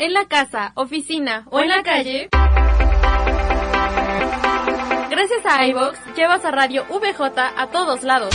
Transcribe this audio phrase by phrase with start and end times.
[0.00, 2.30] En la casa, oficina o en la calle.
[5.10, 8.34] Gracias a iVox llevas a Radio VJ a todos lados.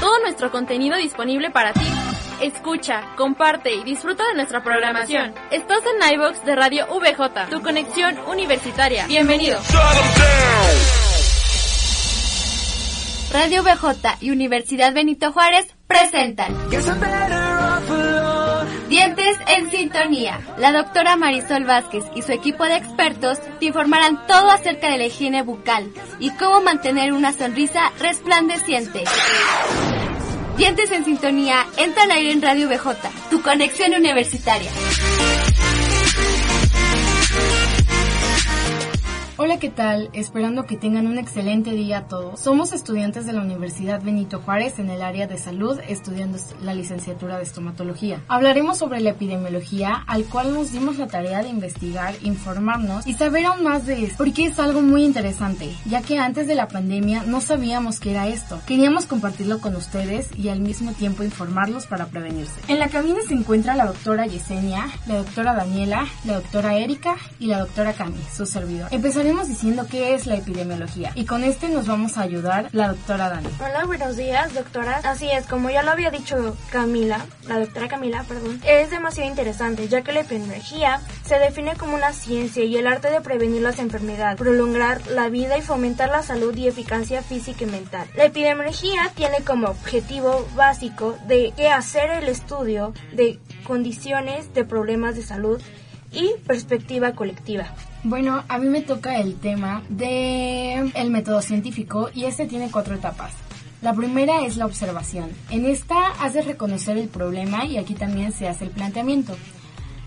[0.00, 1.88] Todo nuestro contenido disponible para ti.
[2.42, 5.32] Escucha, comparte y disfruta de nuestra programación.
[5.50, 9.06] Estás en iVox de Radio VJ, tu conexión universitaria.
[9.06, 9.58] Bienvenido.
[13.32, 16.54] Radio VJ y Universidad Benito Juárez presentan
[18.98, 20.40] Dientes en Sintonía.
[20.58, 25.06] La doctora Marisol Vázquez y su equipo de expertos te informarán todo acerca de la
[25.06, 29.04] higiene bucal y cómo mantener una sonrisa resplandeciente.
[30.56, 34.68] Dientes en Sintonía entra al aire en Radio VJ, tu conexión universitaria.
[39.40, 40.10] Hola, ¿qué tal?
[40.14, 42.40] Esperando que tengan un excelente día todos.
[42.40, 47.36] Somos estudiantes de la Universidad Benito Juárez en el área de salud, estudiando la licenciatura
[47.36, 48.20] de estomatología.
[48.26, 53.46] Hablaremos sobre la epidemiología, al cual nos dimos la tarea de investigar, informarnos y saber
[53.46, 57.22] aún más de esto, porque es algo muy interesante, ya que antes de la pandemia
[57.22, 58.58] no sabíamos qué era esto.
[58.66, 62.60] Queríamos compartirlo con ustedes y al mismo tiempo informarlos para prevenirse.
[62.66, 67.46] En la cabina se encuentra la doctora Yesenia, la doctora Daniela, la doctora Erika y
[67.46, 68.88] la doctora Cami, su servidor.
[69.28, 73.28] Empezaremos diciendo qué es la epidemiología y con este nos vamos a ayudar la doctora
[73.28, 73.48] Dani.
[73.60, 75.02] Hola, buenos días, doctora.
[75.04, 79.86] Así es, como ya lo había dicho Camila, la doctora Camila, perdón, es demasiado interesante
[79.86, 83.78] ya que la epidemiología se define como una ciencia y el arte de prevenir las
[83.80, 88.08] enfermedades, prolongar la vida y fomentar la salud y eficacia física y mental.
[88.16, 95.22] La epidemiología tiene como objetivo básico de hacer el estudio de condiciones de problemas de
[95.22, 95.60] salud
[96.12, 97.74] y perspectiva colectiva.
[98.04, 102.94] Bueno, a mí me toca el tema de el método científico y este tiene cuatro
[102.94, 103.32] etapas.
[103.82, 105.30] La primera es la observación.
[105.50, 109.36] En esta hace reconocer el problema y aquí también se hace el planteamiento.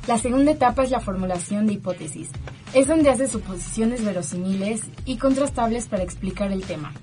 [0.07, 2.29] La segunda etapa es la formulación de hipótesis.
[2.73, 6.93] Es donde hace suposiciones verosímiles y contrastables para explicar el tema.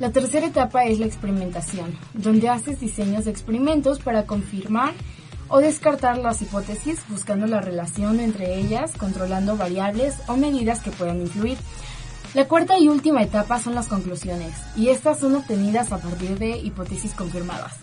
[0.00, 4.94] La tercera etapa es la experimentación, donde haces diseños de experimentos para confirmar
[5.48, 11.20] o descartar las hipótesis buscando la relación entre ellas, controlando variables o medidas que puedan
[11.20, 11.58] influir.
[12.34, 16.58] La cuarta y última etapa son las conclusiones, y estas son obtenidas a partir de
[16.58, 17.74] hipótesis confirmadas.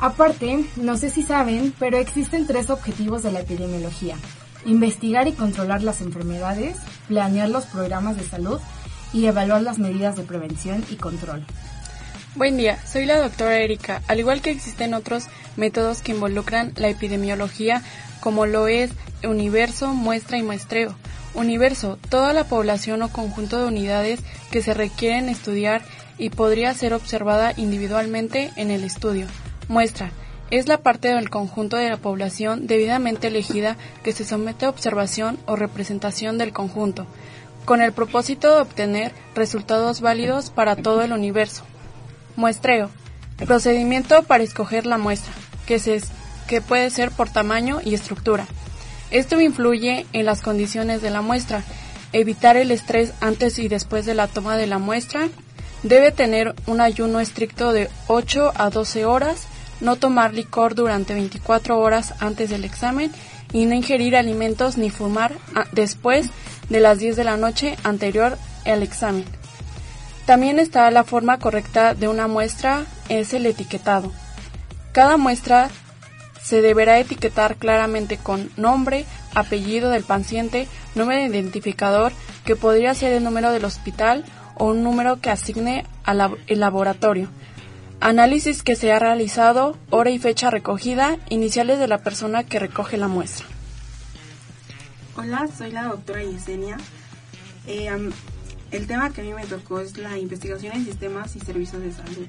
[0.00, 4.16] Aparte, no sé si saben, pero existen tres objetivos de la epidemiología.
[4.64, 6.76] Investigar y controlar las enfermedades,
[7.08, 8.60] planear los programas de salud
[9.12, 11.44] y evaluar las medidas de prevención y control.
[12.34, 14.02] Buen día, soy la doctora Erika.
[14.06, 15.24] Al igual que existen otros
[15.56, 17.82] métodos que involucran la epidemiología,
[18.20, 18.90] como lo es
[19.24, 20.94] universo, muestra y muestreo.
[21.34, 25.82] Universo, toda la población o conjunto de unidades que se requieren estudiar
[26.18, 29.26] y podría ser observada individualmente en el estudio.
[29.68, 30.10] Muestra,
[30.50, 35.38] es la parte del conjunto de la población debidamente elegida que se somete a observación
[35.46, 37.06] o representación del conjunto,
[37.64, 41.64] con el propósito de obtener resultados válidos para todo el universo.
[42.38, 42.88] Muestreo.
[43.44, 45.32] Procedimiento para escoger la muestra,
[45.66, 46.00] que, se,
[46.46, 48.46] que puede ser por tamaño y estructura.
[49.10, 51.64] Esto influye en las condiciones de la muestra.
[52.12, 55.28] Evitar el estrés antes y después de la toma de la muestra.
[55.82, 59.48] Debe tener un ayuno estricto de 8 a 12 horas.
[59.80, 63.10] No tomar licor durante 24 horas antes del examen
[63.52, 65.32] y no ingerir alimentos ni fumar
[65.72, 66.30] después
[66.68, 69.37] de las 10 de la noche anterior al examen.
[70.28, 74.12] También está la forma correcta de una muestra, es el etiquetado.
[74.92, 75.70] Cada muestra
[76.42, 82.12] se deberá etiquetar claramente con nombre, apellido del paciente, número de identificador,
[82.44, 84.26] que podría ser el número del hospital
[84.56, 87.30] o un número que asigne al laboratorio.
[88.00, 92.98] Análisis que se ha realizado, hora y fecha recogida, iniciales de la persona que recoge
[92.98, 93.46] la muestra.
[95.16, 96.76] Hola, soy la doctora Yesenia.
[97.66, 97.88] Eh,
[98.70, 101.92] el tema que a mí me tocó es la investigación en sistemas y servicios de
[101.92, 102.26] salud.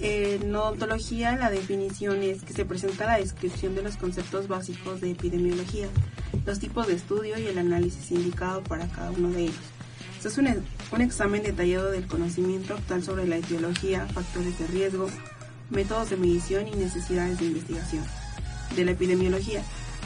[0.00, 5.12] En odontología la definición es que se presenta la descripción de los conceptos básicos de
[5.12, 5.88] epidemiología,
[6.44, 9.56] los tipos de estudio y el análisis indicado para cada uno de ellos.
[10.16, 15.08] Esto es un, un examen detallado del conocimiento actual sobre la etiología, factores de riesgo,
[15.70, 18.04] métodos de medición y necesidades de investigación
[18.74, 19.62] de la epidemiología.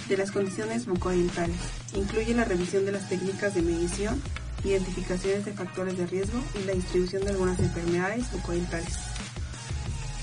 [0.08, 1.56] de las condiciones bucodentales.
[1.94, 4.22] Incluye la revisión de las técnicas de medición,
[4.64, 8.96] identificaciones de factores de riesgo y la distribución de algunas enfermedades bucodentales.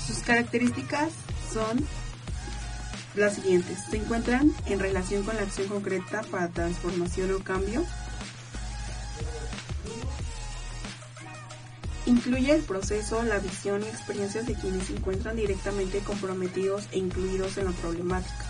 [0.06, 1.10] Sus características
[1.52, 1.84] son
[3.16, 3.78] las siguientes.
[3.90, 7.84] Se encuentran en relación con la acción concreta para transformación o cambio.
[12.04, 17.58] Incluye el proceso, la visión y experiencias de quienes se encuentran directamente comprometidos e incluidos
[17.58, 18.44] en la problemática.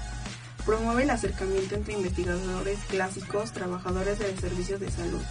[0.66, 5.22] Promueve el acercamiento entre investigadores clásicos, trabajadores de servicios de salud.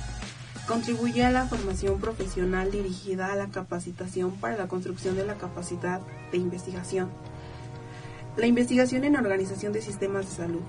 [0.67, 6.01] Contribuye a la formación profesional dirigida a la capacitación para la construcción de la capacidad
[6.31, 7.09] de investigación.
[8.35, 10.61] La investigación en organización de sistemas de salud.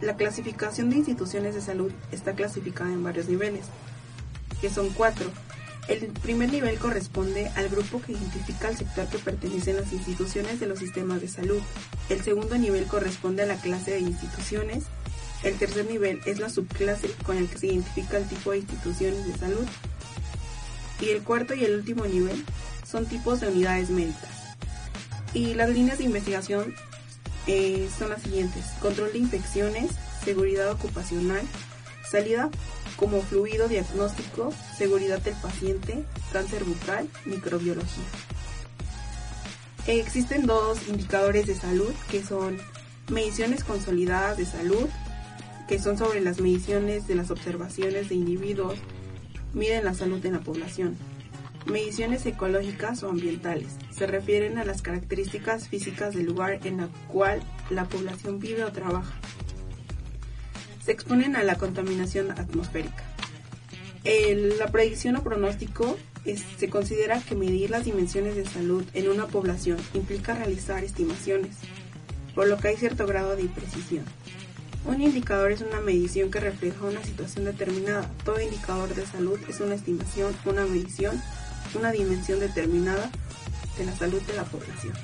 [0.00, 3.66] La clasificación de instituciones de salud está clasificada en varios niveles,
[4.62, 5.26] que son cuatro.
[5.86, 10.66] El primer nivel corresponde al grupo que identifica al sector que pertenecen las instituciones de
[10.66, 11.60] los sistemas de salud.
[12.08, 14.84] El segundo nivel corresponde a la clase de instituciones.
[15.42, 19.26] El tercer nivel es la subclase con el que se identifica el tipo de instituciones
[19.26, 19.66] de salud.
[21.00, 22.44] Y el cuarto y el último nivel
[22.88, 24.30] son tipos de unidades médicas.
[25.34, 26.74] Y las líneas de investigación
[27.46, 28.64] eh, son las siguientes.
[28.80, 29.90] Control de infecciones,
[30.24, 31.42] seguridad ocupacional,
[32.08, 32.50] salida
[32.96, 38.04] como fluido diagnóstico, seguridad del paciente, cáncer bucal, microbiología.
[39.86, 42.58] existen dos indicadores de salud que son
[43.08, 44.88] mediciones consolidadas de salud,
[45.68, 48.78] que son sobre las mediciones de las observaciones de individuos,
[49.54, 50.96] miden la salud de la población.
[51.66, 57.40] Mediciones ecológicas o ambientales se refieren a las características físicas del lugar en el cual
[57.70, 59.14] la población vive o trabaja.
[60.84, 63.04] Se exponen a la contaminación atmosférica.
[64.04, 65.96] la predicción o pronóstico
[66.58, 71.56] se considera que medir las dimensiones de salud en una población implica realizar estimaciones,
[72.34, 74.04] por lo que hay cierto grado de imprecisión.
[74.84, 78.10] Un indicador es una medición que refleja una situación determinada.
[78.24, 81.20] Todo indicador de salud es una estimación, una medición
[81.74, 83.10] una dimensión determinada
[83.78, 84.94] de la salud de la población.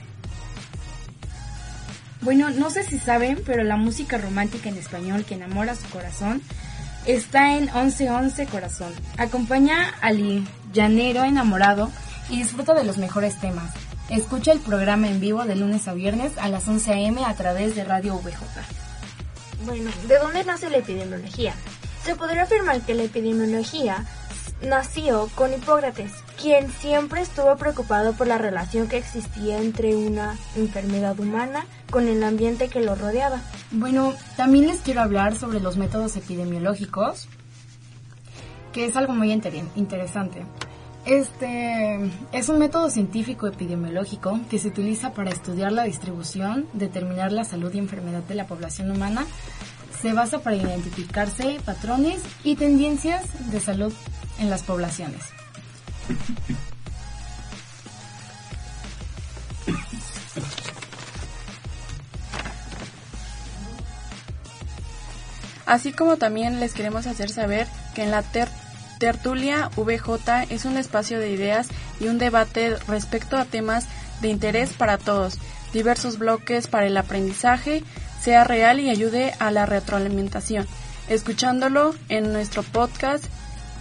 [2.21, 6.43] Bueno, no sé si saben, pero la música romántica en español que enamora su corazón
[7.07, 8.93] está en 1111 Corazón.
[9.17, 11.91] Acompaña al llanero enamorado
[12.29, 13.73] y disfruta de los mejores temas.
[14.11, 17.25] Escucha el programa en vivo de lunes a viernes a las 11 a.m.
[17.25, 18.88] a través de Radio VJ.
[19.65, 21.55] Bueno, ¿de dónde nace la epidemiología?
[22.05, 24.07] Se podría afirmar que la epidemiología
[24.63, 31.19] nació con Hipócrates, quien siempre estuvo preocupado por la relación que existía entre una enfermedad
[31.19, 33.41] humana con el ambiente que lo rodeaba.
[33.71, 37.29] Bueno, también les quiero hablar sobre los métodos epidemiológicos,
[38.73, 40.45] que es algo muy interesante.
[41.09, 41.99] Este
[42.33, 47.73] es un método científico epidemiológico que se utiliza para estudiar la distribución, determinar la salud
[47.73, 49.25] y enfermedad de la población humana.
[50.03, 53.95] Se basa para identificarse patrones y tendencias de salud
[54.39, 55.23] en las poblaciones.
[65.65, 68.21] Así como también les queremos hacer saber que en la
[68.99, 71.69] tertulia VJ es un espacio de ideas
[72.01, 73.87] y un debate respecto a temas
[74.21, 75.39] de interés para todos,
[75.73, 77.85] diversos bloques para el aprendizaje,
[78.21, 80.67] sea real y ayude a la retroalimentación,
[81.09, 83.25] escuchándolo en nuestro podcast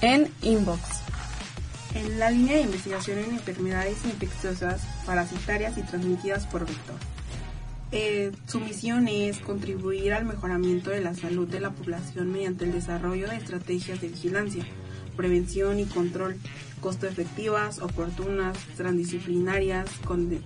[0.01, 0.81] en Inbox.
[1.95, 6.95] En la línea de investigación en enfermedades infecciosas, parasitarias y transmitidas por vector.
[7.91, 12.73] Eh, su misión es contribuir al mejoramiento de la salud de la población mediante el
[12.73, 14.65] desarrollo de estrategias de vigilancia,
[15.17, 16.37] prevención y control
[16.79, 19.89] costo efectivas, oportunas, transdisciplinarias,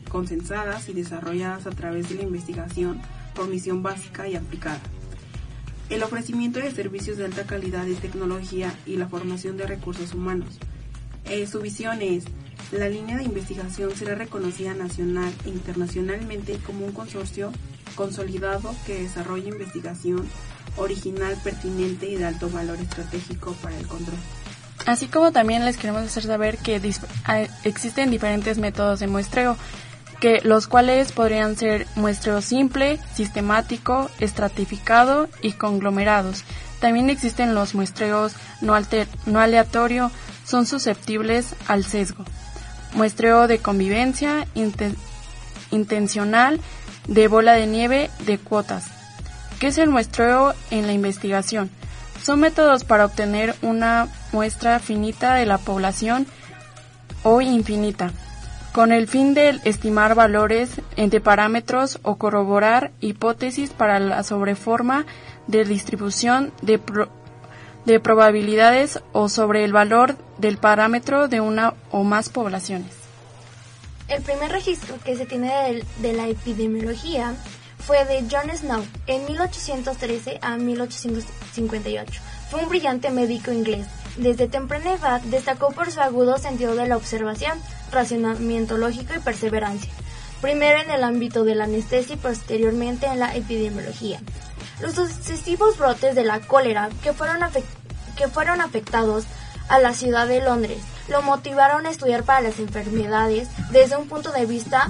[0.09, 3.01] consensadas y desarrolladas a través de la investigación
[3.35, 4.81] por misión básica y aplicada
[5.91, 10.57] el ofrecimiento de servicios de alta calidad y tecnología y la formación de recursos humanos.
[11.25, 12.23] Eh, su visión es,
[12.71, 17.51] la línea de investigación será reconocida nacional e internacionalmente como un consorcio
[17.95, 20.25] consolidado que desarrolla investigación
[20.77, 24.17] original, pertinente y de alto valor estratégico para el control.
[24.85, 26.81] Así como también les queremos hacer saber que
[27.25, 29.57] ah, existen diferentes métodos de muestreo
[30.21, 36.43] que los cuales podrían ser muestreo simple, sistemático, estratificado y conglomerados.
[36.79, 38.75] También existen los muestreos no,
[39.39, 40.11] aleatorio,
[40.45, 42.23] son susceptibles al sesgo.
[42.93, 44.47] Muestreo de convivencia
[45.71, 46.59] intencional
[47.07, 48.85] de bola de nieve de cuotas.
[49.59, 51.71] ¿Qué es el muestreo en la investigación?
[52.21, 56.27] Son métodos para obtener una muestra finita de la población
[57.23, 58.11] o infinita
[58.71, 65.05] con el fin de estimar valores entre parámetros o corroborar hipótesis para la sobreforma
[65.47, 66.79] de distribución de,
[67.85, 72.91] de probabilidades o sobre el valor del parámetro de una o más poblaciones.
[74.07, 77.33] El primer registro que se tiene de la epidemiología
[77.81, 82.21] fue de John Snow en 1813 a 1858.
[82.49, 83.87] Fue un brillante médico inglés.
[84.17, 87.57] Desde temprana edad destacó por su agudo sentido de la observación,
[87.91, 89.91] racionamiento lógico y perseverancia,
[90.41, 94.19] primero en el ámbito de la anestesia y posteriormente en la epidemiología.
[94.81, 97.39] Los sucesivos brotes de la cólera que fueron,
[98.17, 99.25] que fueron afectados
[99.69, 104.31] a la ciudad de Londres lo motivaron a estudiar para las enfermedades desde un punto
[104.31, 104.89] de vista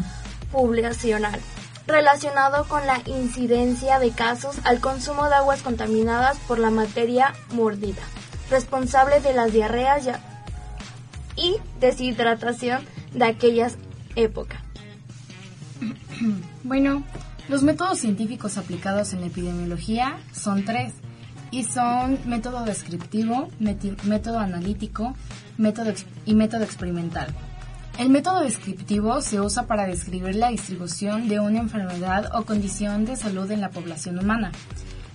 [0.51, 1.39] poblacional
[1.87, 8.01] relacionado con la incidencia de casos al consumo de aguas contaminadas por la materia mordida,
[8.49, 10.07] responsable de las diarreas
[11.35, 13.77] y deshidratación de aquellas
[14.15, 14.59] épocas.
[16.63, 17.03] Bueno,
[17.49, 20.93] los métodos científicos aplicados en epidemiología son tres
[21.49, 25.15] y son método descriptivo, método analítico
[25.57, 25.93] método
[26.25, 27.27] y método experimental.
[27.97, 33.15] El método descriptivo se usa para describir la distribución de una enfermedad o condición de
[33.15, 34.51] salud en la población humana.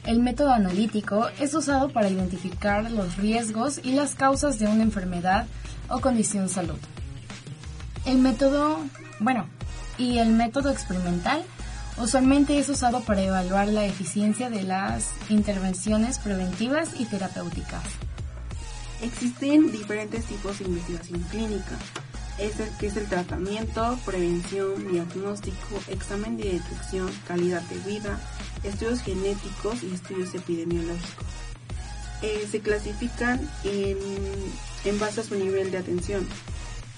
[0.04, 5.46] El método analítico es usado para identificar los riesgos y las causas de una enfermedad
[5.88, 6.78] o condición salud.
[8.04, 8.78] El método,
[9.18, 9.46] bueno,
[9.98, 11.42] y el método experimental
[12.00, 17.82] usualmente es usado para evaluar la eficiencia de las intervenciones preventivas y terapéuticas.
[19.02, 21.76] Existen diferentes tipos de investigación clínica
[22.38, 28.20] es el que es el tratamiento, prevención, diagnóstico, examen de detección, calidad de vida,
[28.62, 31.26] estudios genéticos y estudios epidemiológicos.
[32.22, 33.98] Eh, se clasifican en,
[34.84, 36.26] en base a su nivel de atención.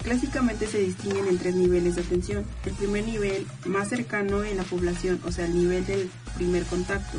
[0.03, 2.45] Clásicamente se distinguen en tres niveles de atención.
[2.65, 7.17] El primer nivel más cercano en la población, o sea, el nivel del primer contacto.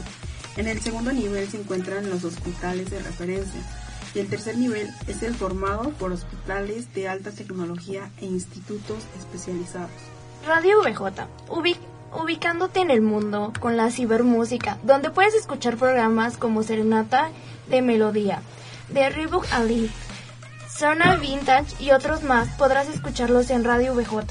[0.57, 3.61] En el segundo nivel se encuentran los hospitales de referencia
[4.15, 9.91] y el tercer nivel es el formado por hospitales de alta tecnología e institutos especializados.
[10.47, 11.27] Radio VJ,
[12.13, 17.31] ubicándote en el mundo con la cibermúsica, donde puedes escuchar programas como Serenata
[17.69, 18.43] de Melodía,
[18.89, 19.91] de Reebok Ali,
[20.69, 24.27] Zona Vintage y otros más, podrás escucharlos en Radio VJ.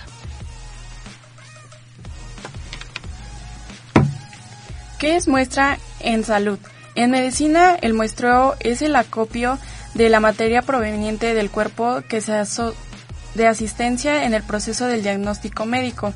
[4.98, 6.60] ¿Qué es muestra en salud?
[7.00, 9.58] En medicina, el muestreo es el acopio
[9.94, 12.34] de la materia proveniente del cuerpo que se
[13.36, 16.14] de asistencia en el proceso del diagnóstico médico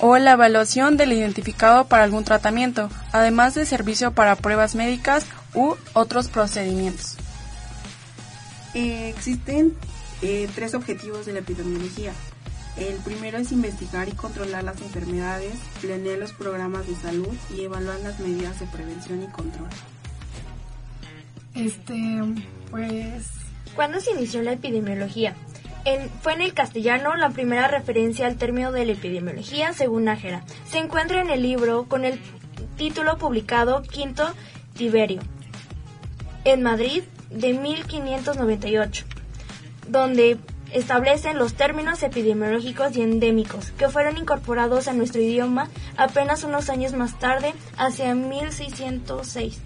[0.00, 5.74] o la evaluación del identificado para algún tratamiento, además de servicio para pruebas médicas u
[5.94, 7.16] otros procedimientos.
[8.74, 9.72] Existen
[10.20, 12.12] eh, tres objetivos de la epidemiología.
[12.76, 18.00] El primero es investigar y controlar las enfermedades, planear los programas de salud y evaluar
[18.00, 19.70] las medidas de prevención y control.
[21.54, 22.20] Este,
[22.70, 23.30] pues...
[23.74, 25.34] ¿Cuándo se inició la epidemiología?
[26.22, 30.42] fue en el castellano la primera referencia al término de la epidemiología según Nájera.
[30.70, 32.18] Se encuentra en el libro con el
[32.78, 34.26] título publicado Quinto
[34.74, 35.20] Tiberio,
[36.44, 39.04] en Madrid de 1598,
[39.88, 40.38] donde
[40.72, 46.94] establecen los términos epidemiológicos y endémicos, que fueron incorporados a nuestro idioma apenas unos años
[46.94, 49.60] más tarde, hacia 1606.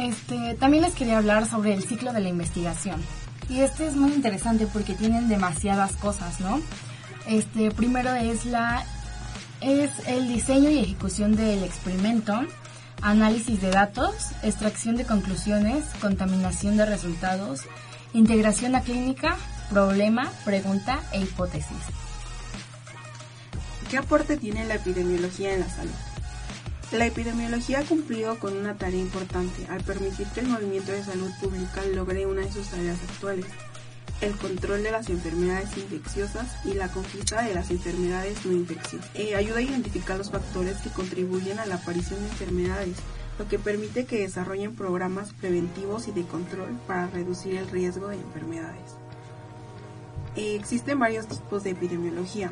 [0.00, 3.02] Este, también les quería hablar sobre el ciclo de la investigación.
[3.50, 6.60] Y este es muy interesante porque tienen demasiadas cosas, ¿no?
[7.26, 8.84] Este, primero es la
[9.60, 12.32] es el diseño y ejecución del experimento,
[13.02, 17.62] análisis de datos, extracción de conclusiones, contaminación de resultados,
[18.14, 19.36] integración a clínica,
[19.68, 21.76] problema, pregunta e hipótesis.
[23.90, 26.09] ¿Qué aporte tiene la epidemiología en la salud?
[26.92, 31.30] La epidemiología ha cumplido con una tarea importante al permitir que el movimiento de salud
[31.40, 33.46] pública logre una de sus tareas actuales,
[34.20, 39.08] el control de las enfermedades infecciosas y la conquista de las enfermedades no infecciosas.
[39.14, 42.96] Eh, ayuda a identificar los factores que contribuyen a la aparición de enfermedades,
[43.38, 48.16] lo que permite que desarrollen programas preventivos y de control para reducir el riesgo de
[48.16, 48.96] enfermedades.
[50.34, 52.50] Eh, existen varios tipos de epidemiología,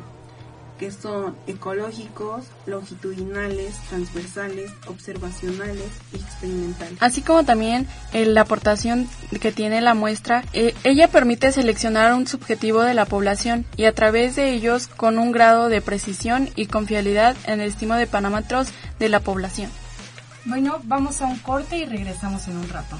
[0.79, 6.97] que son ecológicos, longitudinales, transversales, observacionales y experimentales.
[7.01, 9.07] Así como también eh, la aportación
[9.41, 13.93] que tiene la muestra, eh, ella permite seleccionar un subjetivo de la población y a
[13.93, 18.69] través de ellos con un grado de precisión y confiabilidad en el estimo de parámetros
[18.99, 19.69] de la población.
[20.45, 22.97] Bueno, vamos a un corte y regresamos en un rato.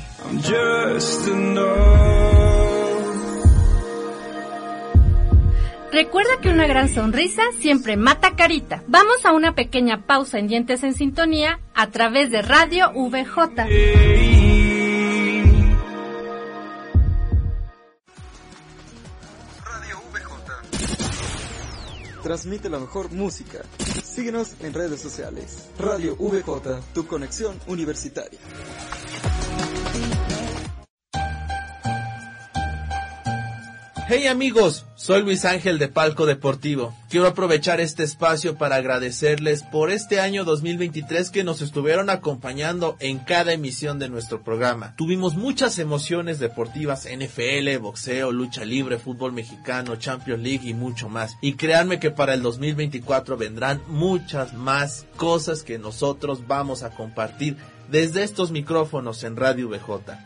[5.91, 8.83] Recuerda que una gran sonrisa siempre mata carita.
[8.87, 13.65] Vamos a una pequeña pausa en Dientes en Sintonía a través de Radio VJ.
[22.29, 23.57] transmite la mejor música.
[24.03, 25.69] Síguenos en redes sociales.
[25.79, 28.37] Radio VJ, tu conexión universitaria.
[34.11, 36.95] Hey amigos, soy Luis Ángel de Palco Deportivo.
[37.11, 43.19] Quiero aprovechar este espacio para agradecerles por este año 2023 que nos estuvieron acompañando en
[43.19, 44.95] cada emisión de nuestro programa.
[44.95, 51.37] Tuvimos muchas emociones deportivas, NFL, boxeo, lucha libre, fútbol mexicano, Champions League y mucho más.
[51.39, 57.57] Y créanme que para el 2024 vendrán muchas más cosas que nosotros vamos a compartir
[57.91, 60.17] desde estos micrófonos en Radio VJ.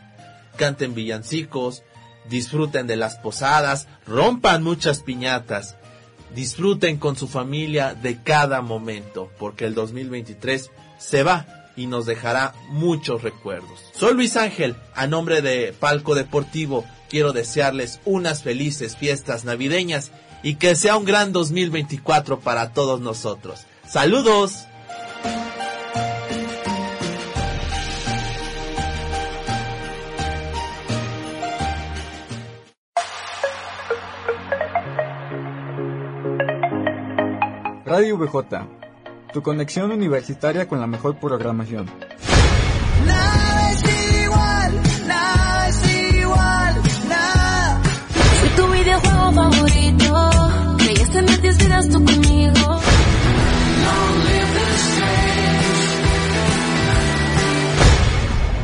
[0.56, 1.82] Canten villancicos,
[2.28, 5.76] disfruten de las posadas, rompan muchas piñatas,
[6.34, 12.54] disfruten con su familia de cada momento, porque el 2023 se va y nos dejará
[12.68, 13.80] muchos recuerdos.
[13.94, 20.10] Soy Luis Ángel, a nombre de Palco Deportivo, quiero desearles unas felices fiestas navideñas
[20.42, 23.66] y que sea un gran 2024 para todos nosotros.
[23.88, 24.66] Saludos.
[37.96, 38.66] Radio VJ,
[39.32, 41.88] tu conexión universitaria con la mejor programación.
[43.06, 47.82] Nada es igual, nada es igual, nada.
[48.40, 50.30] Soy tu videojuego favorito.
[50.78, 52.80] Creías tener 10 vidas tú conmigo.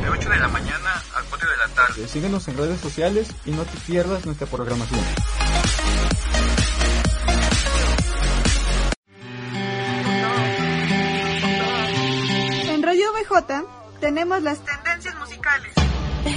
[0.03, 2.09] De 8 de la mañana a 4 de la tarde.
[2.09, 4.99] Síguenos en redes sociales y no te pierdas nuestra programación.
[14.01, 15.73] Tenemos las tendencias musicales.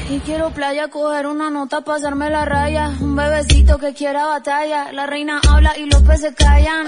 [0.09, 2.89] Y quiero playa, coger una nota, pasarme la raya.
[2.99, 4.91] Un bebecito que quiera batalla.
[4.91, 6.87] La reina habla y los peces callan.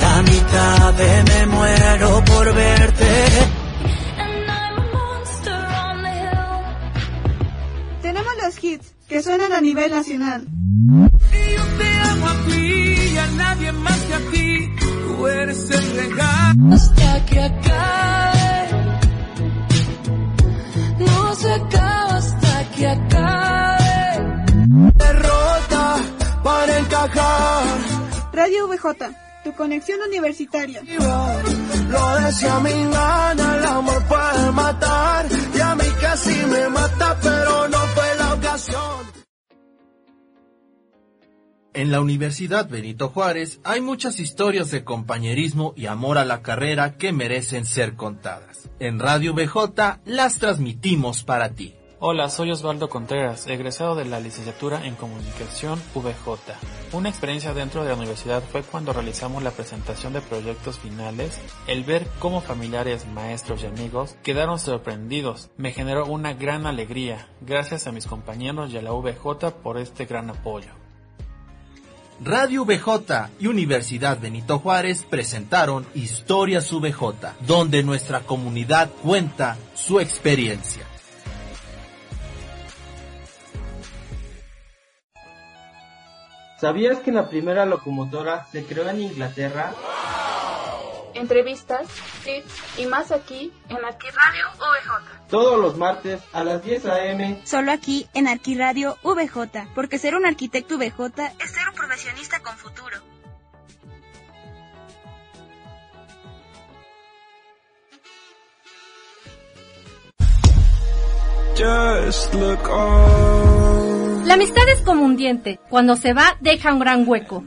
[0.00, 3.26] La mitad de me muero por verte.
[8.02, 10.46] Tenemos los hits que suenan a nivel nacional.
[10.46, 14.85] Y yo te amo a ti y a nadie más que a ti.
[15.16, 16.74] Tú eres el regalo.
[16.74, 18.68] Hasta que acabe.
[20.98, 23.86] No se acaba hasta que acabe.
[24.94, 25.96] Derrota
[26.44, 27.64] para encajar.
[28.32, 28.86] Radio VJ,
[29.44, 30.82] tu conexión universitaria.
[30.82, 35.26] Lo decía mi gana, el amor puede matar.
[35.54, 39.05] Y a mí casi me mata, pero no fue la ocasión.
[41.76, 46.96] En la Universidad Benito Juárez hay muchas historias de compañerismo y amor a la carrera
[46.96, 48.70] que merecen ser contadas.
[48.78, 51.74] En Radio BJ las transmitimos para ti.
[51.98, 56.54] Hola, soy Osvaldo Contreras, egresado de la licenciatura en Comunicación VJ.
[56.94, 61.84] Una experiencia dentro de la universidad fue cuando realizamos la presentación de proyectos finales, el
[61.84, 67.92] ver cómo familiares, maestros y amigos quedaron sorprendidos me generó una gran alegría, gracias a
[67.92, 70.85] mis compañeros y a la VJ por este gran apoyo.
[72.24, 80.86] Radio VJ y Universidad Benito Juárez presentaron Historias VJ, donde nuestra comunidad cuenta su experiencia.
[86.58, 89.74] ¿Sabías que la primera locomotora se creó en Inglaterra?
[91.16, 91.88] Entrevistas,
[92.24, 95.28] tips y más aquí en Arquiradio VJ.
[95.28, 97.40] Todos los martes a las 10 a.m.
[97.44, 102.56] Solo aquí en Arquiradio VJ, porque ser un arquitecto VJ es ser un profesionista con
[102.56, 102.98] futuro.
[111.56, 114.28] Just look on.
[114.28, 115.58] La amistad es como un diente.
[115.70, 117.44] Cuando se va, deja un gran hueco.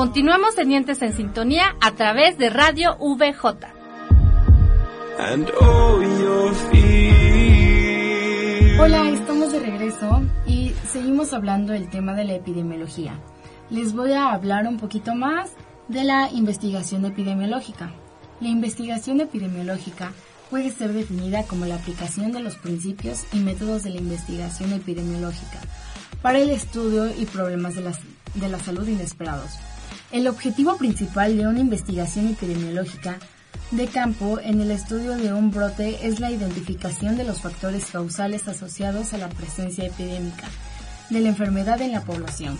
[0.00, 3.66] Continuamos en Dientes en Sintonía a través de Radio VJ.
[5.18, 7.20] And all your fears.
[8.80, 13.20] Hola, estamos de regreso y seguimos hablando del tema de la epidemiología.
[13.68, 15.50] Les voy a hablar un poquito más
[15.88, 17.92] de la investigación epidemiológica.
[18.40, 20.12] La investigación epidemiológica
[20.48, 25.60] puede ser definida como la aplicación de los principios y métodos de la investigación epidemiológica
[26.22, 27.92] para el estudio y problemas de la,
[28.34, 29.58] de la salud inesperados.
[30.12, 33.18] El objetivo principal de una investigación epidemiológica
[33.70, 38.48] de campo en el estudio de un brote es la identificación de los factores causales
[38.48, 40.48] asociados a la presencia epidémica
[41.10, 42.58] de la enfermedad en la población.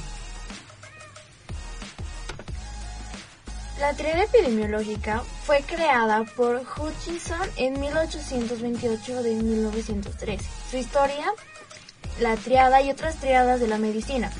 [3.80, 10.44] La teoría epidemiológica fue creada por Hutchinson en 1828 de 1913.
[10.70, 11.24] Su historia,
[12.20, 14.30] la triada y otras triadas de la medicina.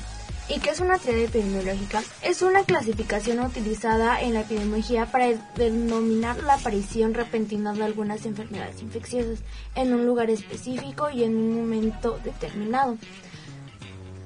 [0.53, 2.03] ¿Y qué es una triada epidemiológica?
[2.21, 8.81] Es una clasificación utilizada en la epidemiología para denominar la aparición repentina de algunas enfermedades
[8.81, 9.39] infecciosas
[9.75, 12.97] en un lugar específico y en un momento determinado.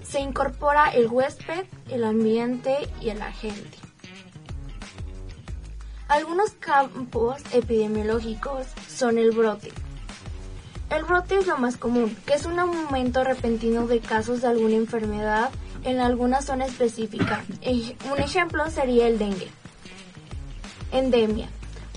[0.01, 3.77] Se incorpora el huésped, el ambiente y el agente.
[6.07, 9.71] Algunos campos epidemiológicos son el brote.
[10.89, 14.73] El brote es lo más común, que es un aumento repentino de casos de alguna
[14.73, 15.51] enfermedad
[15.86, 17.43] en alguna zona específica.
[18.12, 19.50] Un ejemplo sería el dengue.
[20.91, 21.48] Endemia.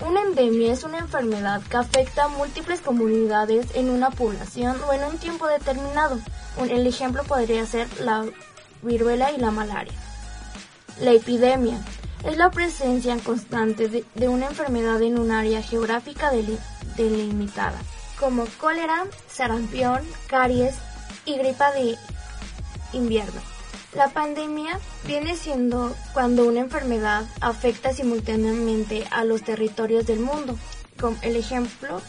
[0.07, 5.03] Una endemia es una enfermedad que afecta a múltiples comunidades en una población o en
[5.03, 6.19] un tiempo determinado.
[6.69, 8.25] El ejemplo podría ser la
[8.81, 9.93] viruela y la malaria.
[11.01, 11.77] La epidemia
[12.23, 16.31] es la presencia constante de, una enfermedad en un área geográfica
[16.95, 17.79] delimitada,
[18.19, 20.75] como cólera, sarampión, caries
[21.25, 21.97] y gripa de
[22.93, 23.58] invierno.
[23.99, 30.57] La pandemia viene siendo cuando una enfermedad afecta simultáneamente a los territorios del mundo.
[30.97, 32.01] Como el ejemplo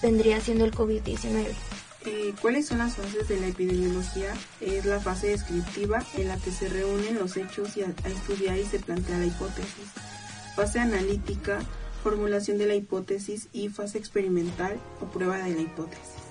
[0.00, 1.48] vendría siendo el COVID-19.
[2.04, 4.32] Eh, ¿Cuáles son las fases de la epidemiología?
[4.60, 8.64] Es la fase descriptiva en la que se reúnen los hechos y a, estudiar y
[8.64, 9.90] se plantea la hipótesis.
[10.54, 11.58] Fase analítica,
[12.04, 16.22] formulación de la hipótesis y fase experimental o prueba de la hipótesis.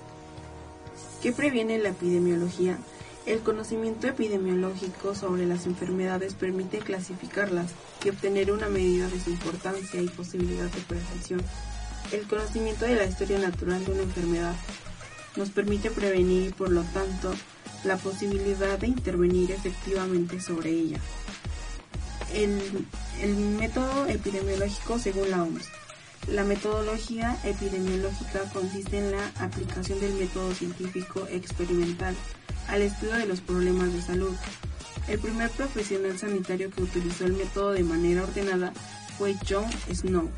[1.22, 2.78] ¿Qué previene la epidemiología?
[3.24, 7.70] El conocimiento epidemiológico sobre las enfermedades permite clasificarlas
[8.04, 11.40] y obtener una medida de su importancia y posibilidad de prevención.
[12.10, 14.54] El conocimiento de la historia natural de una enfermedad
[15.36, 17.32] nos permite prevenir y por lo tanto
[17.84, 20.98] la posibilidad de intervenir efectivamente sobre ella.
[22.34, 25.81] El, método epidemiológico según la OMS.
[26.28, 32.14] La metodología epidemiológica consiste en la aplicación del método científico experimental
[32.68, 34.34] al estudio de los problemas de salud.
[35.08, 38.72] El primer profesional sanitario que utilizó el método de manera ordenada
[39.18, 40.30] fue John Snow.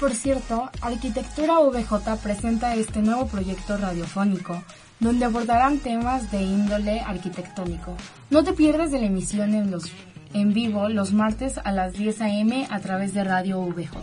[0.00, 4.64] Por cierto, Arquitectura VJ presenta este nuevo proyecto radiofónico,
[4.98, 7.94] donde abordarán temas de índole arquitectónico.
[8.30, 9.92] No te pierdas de la emisión en, los,
[10.34, 12.66] en vivo los martes a las 10 a.m.
[12.70, 13.96] a través de Radio VJ.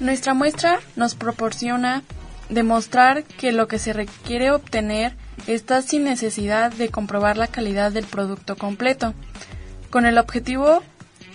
[0.00, 2.02] Nuestra muestra nos proporciona
[2.48, 5.14] demostrar que lo que se requiere obtener
[5.46, 9.14] está sin necesidad de comprobar la calidad del producto completo,
[9.90, 10.82] con el objetivo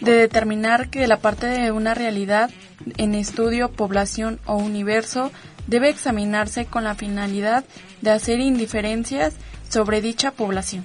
[0.02, 2.50] de determinar que la parte de una realidad
[2.98, 5.32] en estudio, población o universo
[5.66, 7.66] debe examinarse con la finalidad
[8.02, 9.34] de hacer indiferencias
[9.70, 10.84] sobre dicha población.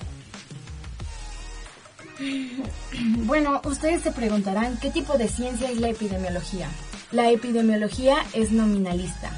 [3.25, 6.69] Bueno, ustedes se preguntarán qué tipo de ciencia es la epidemiología.
[7.11, 9.31] La epidemiología es nominalista.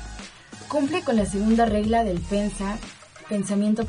[0.68, 2.78] Cumple con la segunda regla del pensa,
[3.28, 3.86] pensamiento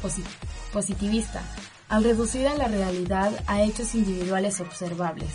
[0.72, 1.42] positivista,
[1.90, 5.30] al reducir a la realidad a hechos individuales observables.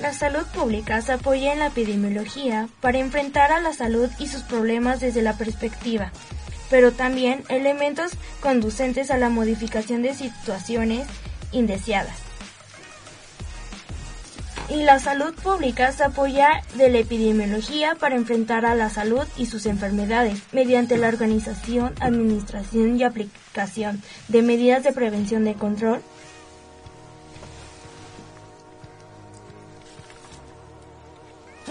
[0.00, 4.42] La salud pública se apoya en la epidemiología para enfrentar a la salud y sus
[4.42, 6.12] problemas desde la perspectiva,
[6.72, 11.06] pero también elementos conducentes a la modificación de situaciones
[11.52, 12.16] indeseadas.
[14.70, 19.44] Y la salud pública se apoya de la epidemiología para enfrentar a la salud y
[19.44, 26.00] sus enfermedades mediante la organización, administración y aplicación de medidas de prevención de control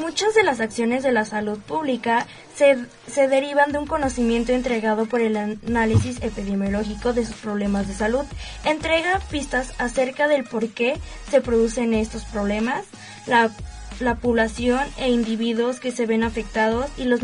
[0.02, 5.06] Muchas de las acciones de la salud pública se, se, derivan de un conocimiento entregado
[5.06, 8.26] por el análisis epidemiológico de sus problemas de salud.
[8.66, 12.84] Entrega pistas acerca del por qué se producen estos problemas,
[13.28, 13.52] la,
[14.00, 17.22] la población e individuos que se ven afectados y los,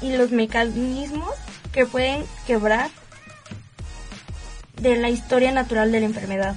[0.00, 1.34] y los mecanismos
[1.72, 2.90] que pueden quebrar
[4.80, 6.54] de la historia natural de la enfermedad.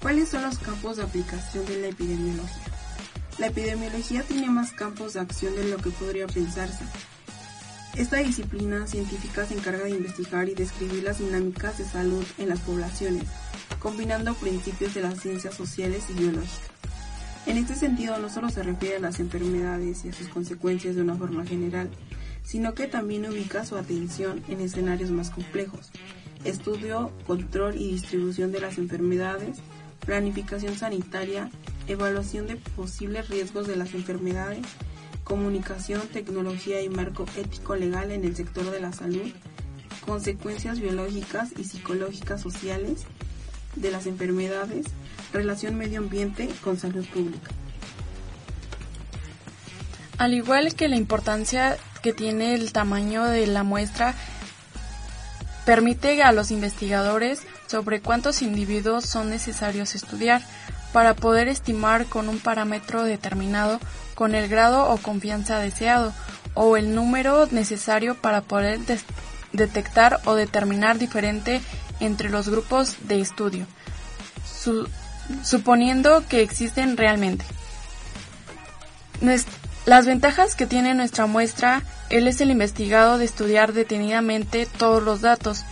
[0.00, 2.75] ¿Cuáles son los campos de aplicación de la epidemiología?
[3.38, 6.84] La epidemiología tiene más campos de acción de lo que podría pensarse.
[7.94, 12.60] Esta disciplina científica se encarga de investigar y describir las dinámicas de salud en las
[12.60, 13.24] poblaciones,
[13.78, 16.70] combinando principios de las ciencias sociales y biológicas.
[17.44, 21.02] En este sentido, no solo se refiere a las enfermedades y a sus consecuencias de
[21.02, 21.90] una forma general,
[22.42, 25.90] sino que también ubica su atención en escenarios más complejos.
[26.44, 29.58] Estudio, control y distribución de las enfermedades,
[30.04, 31.50] planificación sanitaria,
[31.86, 34.66] evaluación de posibles riesgos de las enfermedades,
[35.24, 39.30] comunicación, tecnología y marco ético-legal en el sector de la salud,
[40.04, 43.04] consecuencias biológicas y psicológicas sociales
[43.74, 44.86] de las enfermedades,
[45.32, 47.50] relación medio ambiente con salud pública.
[50.18, 54.14] Al igual que la importancia que tiene el tamaño de la muestra,
[55.66, 60.40] permite a los investigadores sobre cuántos individuos son necesarios estudiar
[60.96, 63.80] para poder estimar con un parámetro determinado
[64.14, 66.14] con el grado o confianza deseado
[66.54, 68.80] o el número necesario para poder
[69.52, 71.60] detectar o determinar diferente
[72.00, 73.66] entre los grupos de estudio,
[75.42, 77.44] suponiendo que existen realmente.
[79.84, 85.20] las ventajas que tiene nuestra muestra, él es el investigado de estudiar detenidamente todos los
[85.20, 85.62] datos.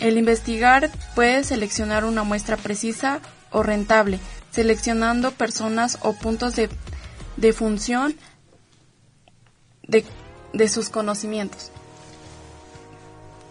[0.00, 3.20] El investigar puede seleccionar una muestra precisa
[3.50, 4.20] o rentable,
[4.54, 6.68] seleccionando personas o puntos de,
[7.36, 8.14] de función
[9.82, 10.04] de,
[10.52, 11.72] de sus conocimientos.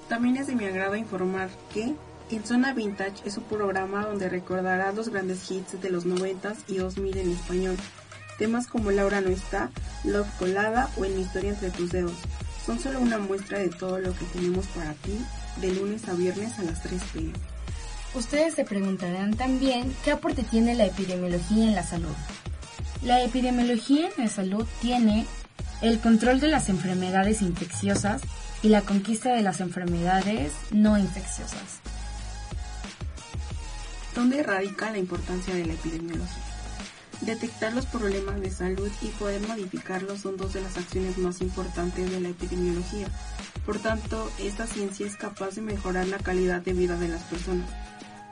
[0.08, 1.94] También es de mi agrado informar que
[2.32, 6.78] en Zona Vintage es un programa donde recordará los grandes hits de los 90 y
[6.78, 7.76] 2000 en español.
[8.38, 9.72] Temas como Laura no está,
[10.06, 12.16] Love Colada o En mi historia entre tus dedos.
[12.66, 15.20] Son solo una muestra de todo lo que tenemos para ti
[15.60, 17.53] de lunes a viernes a las 3 pm.
[18.16, 22.14] Ustedes se preguntarán también qué aporte tiene la epidemiología en la salud.
[23.02, 25.26] La epidemiología en la salud tiene
[25.82, 28.22] el control de las enfermedades infecciosas
[28.62, 31.82] y la conquista de las enfermedades no infecciosas.
[34.16, 36.44] ¿Dónde radica la importancia de la epidemiología?
[37.22, 42.12] Detectar los problemas de salud y poder modificarlos son dos de las acciones más importantes
[42.12, 43.08] de la epidemiología.
[43.66, 47.70] Por tanto, esta ciencia es capaz de mejorar la calidad de vida de las personas,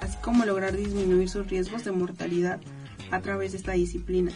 [0.01, 2.59] así como lograr disminuir sus riesgos de mortalidad
[3.11, 4.31] a través de esta disciplina.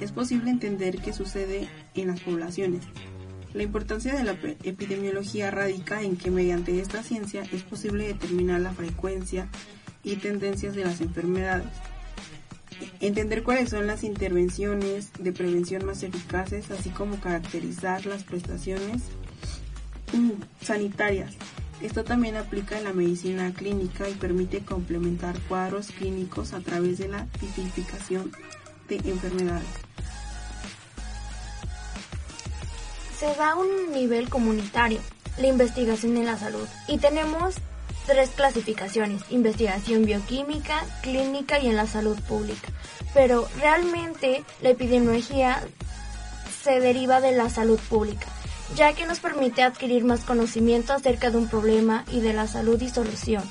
[0.00, 2.82] Es posible entender qué sucede en las poblaciones.
[3.52, 8.72] La importancia de la epidemiología radica en que mediante esta ciencia es posible determinar la
[8.72, 9.48] frecuencia
[10.04, 11.66] y tendencias de las enfermedades,
[13.00, 19.02] entender cuáles son las intervenciones de prevención más eficaces, así como caracterizar las prestaciones
[20.12, 21.34] mm, sanitarias.
[21.82, 27.08] Esto también aplica en la medicina clínica y permite complementar cuadros clínicos a través de
[27.08, 28.32] la tipificación
[28.88, 29.66] de enfermedades.
[33.18, 35.00] Se da un nivel comunitario,
[35.38, 37.54] la investigación en la salud, y tenemos
[38.06, 42.68] tres clasificaciones, investigación bioquímica, clínica y en la salud pública.
[43.14, 45.62] Pero realmente la epidemiología
[46.62, 48.26] se deriva de la salud pública,
[48.76, 52.80] ya que nos permite adquirir más conocimiento acerca de un problema y de la salud
[52.80, 53.42] y solución.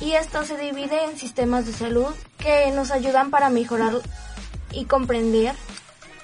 [0.00, 2.08] Y esto se divide en sistemas de salud
[2.38, 3.94] que nos ayudan para mejorar
[4.72, 5.54] y comprender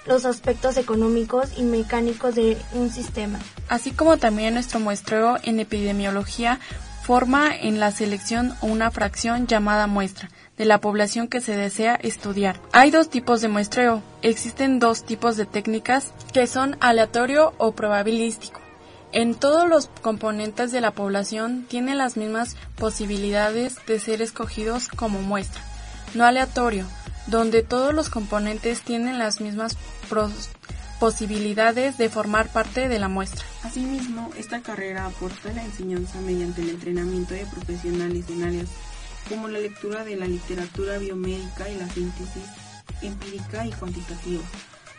[0.07, 3.39] los aspectos económicos y mecánicos de un sistema.
[3.69, 6.59] Así como también nuestro muestreo en epidemiología
[7.03, 10.31] forma en la selección una fracción llamada muestra
[10.61, 12.61] de la población que se desea estudiar.
[12.73, 14.03] Hay dos tipos de muestreo.
[14.21, 18.61] Existen dos tipos de técnicas que son aleatorio o probabilístico.
[19.13, 25.23] En todos los componentes de la población tienen las mismas posibilidades de ser escogidos como
[25.23, 25.63] muestra.
[26.13, 26.85] No aleatorio,
[27.27, 29.79] donde todos los componentes tienen las mismas
[30.99, 33.47] posibilidades de formar parte de la muestra.
[33.63, 38.69] Asimismo, esta carrera aporta la enseñanza mediante el entrenamiento de profesionales en áreas
[39.29, 42.45] como la lectura de la literatura biomédica y la síntesis
[43.03, 44.43] empírica y cuantitativa.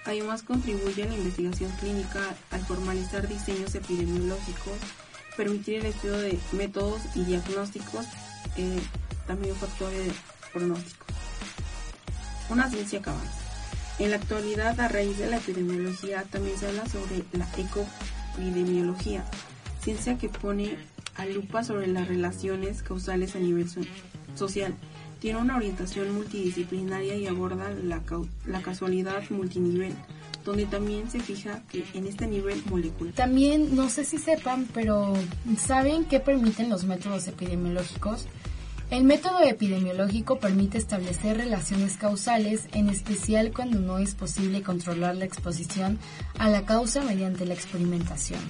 [0.06, 4.74] Además, contribuye a la investigación clínica al formalizar diseños epidemiológicos,
[5.38, 8.06] permitir el estudio de métodos y diagnósticos,
[8.58, 8.80] eh,
[9.28, 10.14] también factores de
[10.52, 11.06] pronóstico.
[12.50, 13.42] Una ciencia que avanza.
[14.00, 19.24] En la actualidad, a raíz de la epidemiología, también se habla sobre la ecoepidemiología,
[19.84, 20.78] ciencia que pone
[21.22, 23.68] a lupa sobre las relaciones causales a nivel
[24.36, 24.74] social.
[25.20, 28.02] Tiene una orientación multidisciplinaria y aborda la,
[28.48, 29.94] la casualidad multinivel,
[30.44, 33.14] donde también se fija que en este nivel molecular.
[33.14, 35.14] También, no sé si sepan, pero
[35.60, 38.26] ¿saben qué permiten los métodos epidemiológicos?
[38.90, 45.26] El método epidemiológico permite establecer relaciones causales, en especial cuando no es posible controlar la
[45.26, 46.00] exposición
[46.40, 48.42] a la causa mediante la experimentación.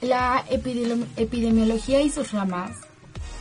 [0.00, 2.70] La epidemiología y sus ramas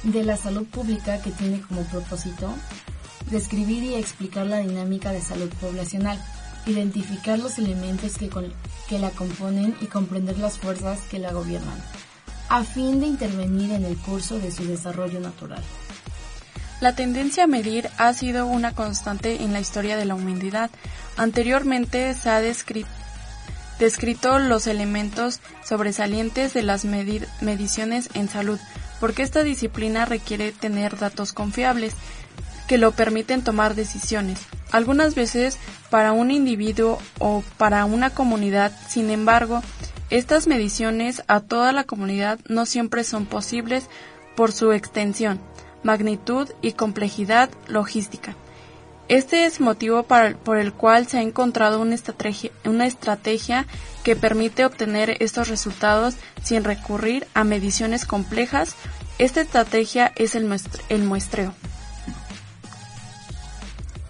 [0.04, 2.54] de la salud pública que tiene como propósito
[3.30, 6.20] describir y explicar la dinámica de salud poblacional,
[6.66, 11.82] identificar los elementos que, la componen y comprender las fuerzas que la gobiernan
[12.50, 15.62] a fin de intervenir en el curso de su desarrollo natural.
[16.80, 20.70] La tendencia a medir ha sido una constante en la historia de la humanidad.
[21.18, 22.90] Anteriormente se ha descrito,
[24.50, 28.60] los elementos sobresalientes de las mediciones en salud,
[29.00, 31.94] porque esta disciplina requiere tener datos confiables
[32.68, 34.40] que lo permiten tomar decisiones,
[34.72, 35.58] algunas veces
[35.90, 39.62] para un individuo o para una comunidad, sin embargo,
[40.10, 43.86] estas mediciones a toda la comunidad no siempre son posibles
[44.36, 45.40] por su extensión,
[45.84, 48.36] magnitud y complejidad logística.
[49.10, 51.96] Este es motivo por el cual se ha encontrado una
[52.86, 53.66] estrategia,
[54.04, 58.76] que permite obtener estos resultados sin recurrir a mediciones complejas.
[59.18, 60.54] Esta estrategia es el,
[60.90, 61.54] el muestreo.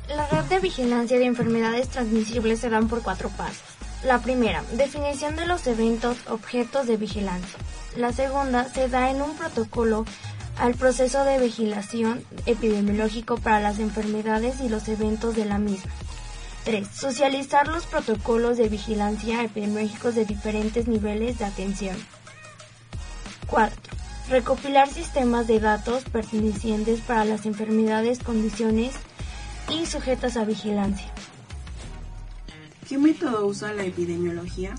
[0.07, 3.61] La red de vigilancia de enfermedades transmisibles se dan por cuatro pasos.
[4.03, 7.59] La primera, definición de los eventos objetos de vigilancia.
[7.95, 10.05] La segunda se da en un protocolo
[10.59, 15.91] al proceso de vigilación epidemiológico para las enfermedades y los eventos de la misma.
[16.65, 16.87] 3.
[16.87, 21.95] Socializar los protocolos de vigilancia epidemiológicos de diferentes niveles de atención.
[23.47, 23.75] 4.
[24.29, 28.93] Recopilar sistemas de datos pertenecientes para las enfermedades, condiciones
[29.69, 31.09] y sujetas a vigilancia.
[32.89, 34.75] ¿Qué método usa la epidemiología?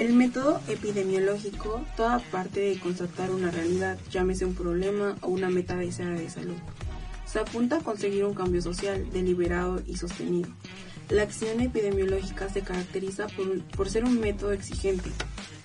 [0.00, 5.76] El método epidemiológico toda parte de constatar una realidad, llámese un problema o una meta
[5.76, 6.56] deseada de salud.
[7.26, 10.48] Se apunta a conseguir un cambio social deliberado y sostenido.
[11.10, 15.10] La acción epidemiológica se caracteriza por, por ser un método exigente,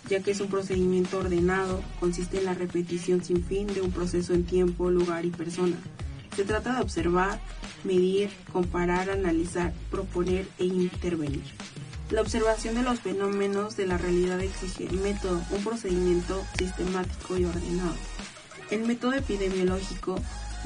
[0.10, 4.34] ya que es un procedimiento ordenado, consiste en la repetición sin fin de un proceso
[4.34, 5.78] en tiempo, lugar y persona.
[6.36, 7.40] Se trata de observar,
[7.86, 11.44] medir, comparar, analizar, proponer e intervenir.
[12.12, 17.96] La observación de los fenómenos de la realidad exige método, un procedimiento sistemático y ordenado.
[18.70, 20.16] El método epidemiológico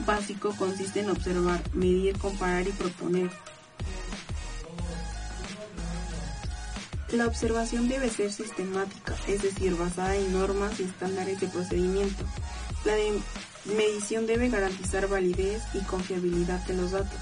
[0.05, 3.29] básico consiste en observar, medir, comparar y proponer.
[7.13, 12.25] La observación debe ser sistemática, es decir, basada en normas y estándares de procedimiento.
[12.83, 12.93] La
[13.65, 17.19] medición debe garantizar validez y confiabilidad de los datos.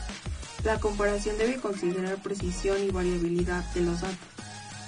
[0.68, 4.18] La comparación debe considerar precisión y variabilidad de los datos.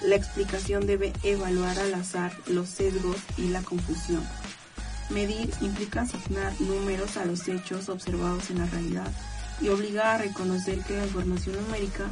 [0.03, 4.21] La explicación debe evaluar al azar los sesgos y la confusión.
[5.09, 9.09] Medir implica asignar números a los hechos observados en la realidad
[9.61, 12.07] y obliga a reconocer que la información numérica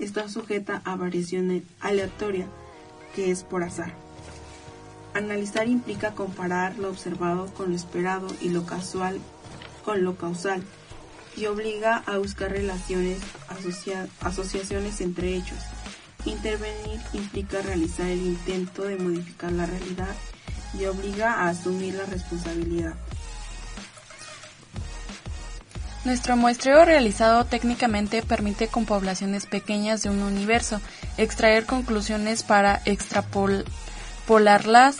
[0.00, 2.48] está sujeta a variación aleatoria,
[3.14, 3.94] que es por azar.
[5.14, 9.20] Analizar implica comparar lo observado con lo esperado y lo casual
[9.84, 10.64] con lo causal
[11.36, 13.18] y obliga a buscar relaciones,
[14.20, 15.58] asociaciones entre hechos.
[16.24, 20.14] Intervenir implica realizar el intento de modificar la realidad
[20.78, 22.94] y obliga a asumir la responsabilidad.
[26.04, 30.80] Nuestro muestreo realizado técnicamente permite con poblaciones pequeñas de un universo
[31.16, 34.96] extraer conclusiones para extrapolarlas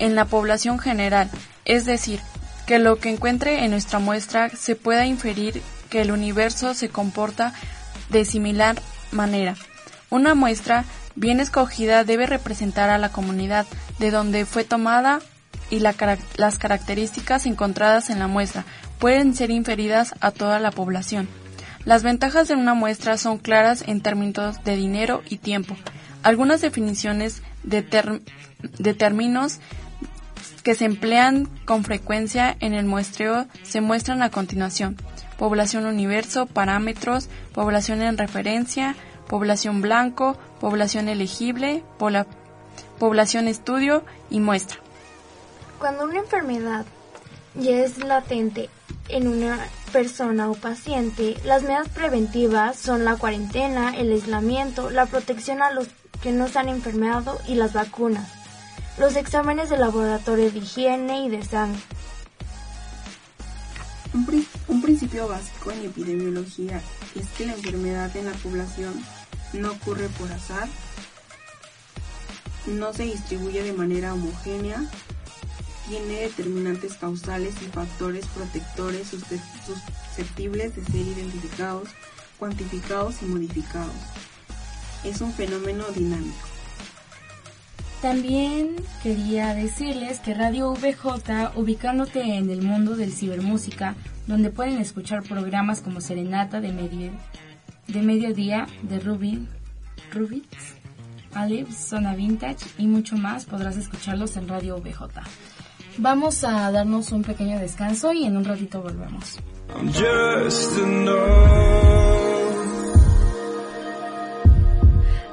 [0.00, 1.30] en la población general,
[1.64, 2.18] es decir,
[2.66, 7.52] que lo que encuentre en nuestra muestra se pueda inferir que el universo se comporta
[8.10, 9.56] de similar manera.
[10.10, 13.66] Una muestra bien escogida debe representar a la comunidad
[13.98, 15.20] de donde fue tomada
[15.70, 18.64] y las características encontradas en la muestra
[18.98, 21.28] pueden ser inferidas a toda la población.
[21.84, 25.76] Las ventajas de una muestra son claras en términos de dinero y tiempo.
[26.22, 29.58] Algunas definiciones de, términos
[30.62, 34.96] que se emplean con frecuencia en el muestreo se muestran a continuación.
[35.38, 38.94] Población universo, parámetros, población en referencia,
[39.28, 41.82] población blanco, población elegible,
[42.98, 44.78] población estudio y muestra.
[45.78, 46.86] Cuando una enfermedad
[47.54, 48.70] ya es latente
[49.08, 49.58] en una
[49.92, 55.88] persona o paciente, las medidas preventivas son la cuarentena, el aislamiento, la protección a los
[56.22, 58.41] que no se han enfermado y las vacunas
[58.98, 61.80] los exámenes de laboratorio de higiene y de sangre.
[64.68, 66.82] Un, principio básico en epidemiología
[67.14, 68.92] es que la enfermedad en la población
[69.54, 70.68] no ocurre por azar,
[72.66, 74.84] no se distribuye de manera homogénea,
[75.88, 81.88] tiene determinantes causales y factores protectores susceptibles de ser identificados,
[82.38, 83.94] cuantificados y modificados.
[85.04, 86.51] Es un fenómeno dinámico.
[88.02, 88.74] También
[89.04, 93.94] quería decirles que Radio VJ, ubicándote en el mundo del cibermúsica,
[94.26, 97.12] donde pueden escuchar programas como Serenata de, medio,
[97.86, 99.48] de Mediodía, de Rubin,
[100.12, 100.74] Rubits,
[101.32, 105.22] Alif, Zona Vintage y mucho más, podrás escucharlos en Radio VJ.
[105.98, 109.38] Vamos a darnos un pequeño descanso y en un ratito volvemos.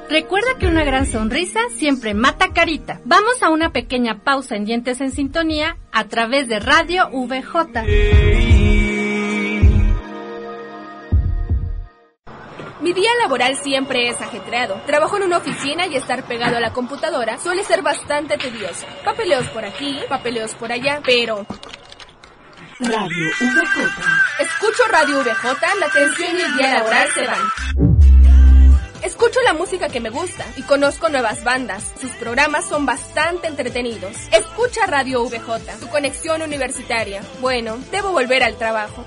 [0.09, 2.99] Recuerda que una gran sonrisa siempre mata carita.
[3.05, 7.83] Vamos a una pequeña pausa en Dientes en Sintonía a través de Radio VJ.
[12.81, 14.81] Mi día laboral siempre es ajetreado.
[14.87, 18.87] Trabajo en una oficina y estar pegado a la computadora suele ser bastante tedioso.
[19.05, 21.45] Papeleos por aquí, papeleos por allá, pero...
[22.79, 24.41] Radio VJ.
[24.41, 25.43] Escucho Radio VJ,
[25.79, 27.98] la tensión y el día laboral se van.
[29.03, 31.93] Escucho la música que me gusta y conozco nuevas bandas.
[32.01, 34.13] Sus programas son bastante entretenidos.
[34.31, 37.21] Escucha Radio VJ, tu conexión universitaria.
[37.39, 39.05] Bueno, debo volver al trabajo.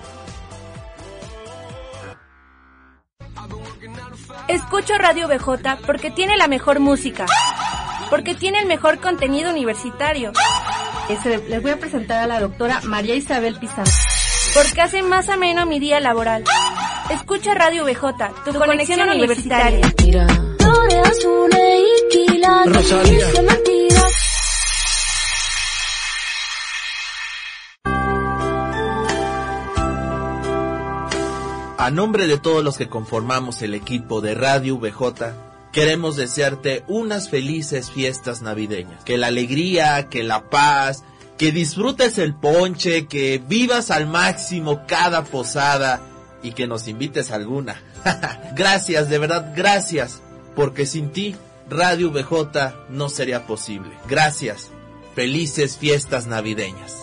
[4.49, 7.27] Escucho Radio VJ porque tiene la mejor música,
[8.09, 10.33] porque tiene el mejor contenido universitario.
[11.09, 13.91] Este, les voy a presentar a la doctora María Isabel Pizarro,
[14.55, 16.45] porque hace más ameno mi día laboral.
[17.13, 19.95] Escucha Radio VJ, tu, conexión, universitaria.
[22.65, 23.27] Rosalía.
[31.77, 35.35] A nombre de todos los que conformamos el equipo de Radio VJ,
[35.71, 39.05] queremos desearte unas felices fiestas navideñas.
[39.05, 41.05] Que la alegría, que la paz,
[41.37, 46.01] que disfrutes el ponche, que vivas al máximo cada posada
[46.43, 47.83] y que nos invites a alguna.
[48.55, 50.21] gracias, de verdad, gracias,
[50.55, 51.37] porque sin ti
[51.69, 53.91] Radio VJ no sería posible.
[54.09, 54.71] Gracias.
[55.15, 57.03] Felices fiestas navideñas.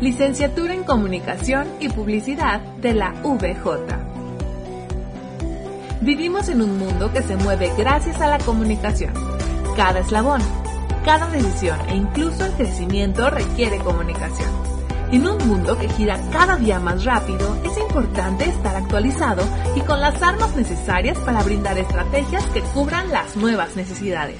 [0.00, 4.07] Licenciatura en Comunicación y Publicidad de la VJ.
[6.00, 9.12] Vivimos en un mundo que se mueve gracias a la comunicación.
[9.76, 10.40] Cada eslabón,
[11.04, 14.48] cada decisión e incluso el crecimiento requiere comunicación.
[15.10, 19.42] En un mundo que gira cada día más rápido, es importante estar actualizado
[19.74, 24.38] y con las armas necesarias para brindar estrategias que cubran las nuevas necesidades.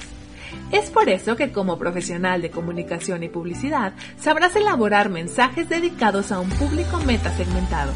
[0.71, 6.39] Es por eso que como profesional de comunicación y publicidad sabrás elaborar mensajes dedicados a
[6.39, 7.91] un público meta segmentado.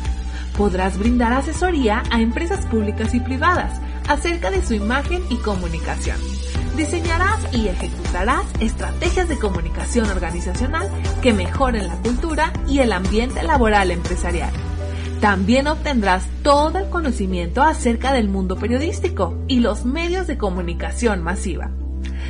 [0.58, 6.18] Podrás brindar asesoría a empresas públicas y privadas acerca de su imagen y comunicación.
[6.78, 10.90] Diseñarás y ejecutarás estrategias de comunicación organizacional
[11.22, 14.52] que mejoren la cultura y el ambiente laboral empresarial.
[15.22, 21.72] También obtendrás todo el conocimiento acerca del mundo periodístico y los medios de comunicación masiva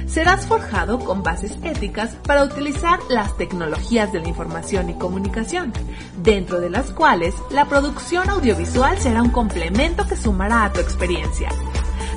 [0.08, 5.74] serás forjado con bases éticas para utilizar las tecnologías de la información y comunicación,
[6.18, 11.50] dentro de las cuales la producción audiovisual será un complemento que sumará a tu experiencia.